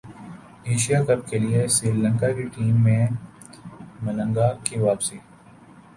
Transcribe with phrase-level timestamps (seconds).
[0.67, 3.03] Asia Cup کیلئے سری لنکا کی team میں
[4.03, 5.17] ملنگا کی واپسی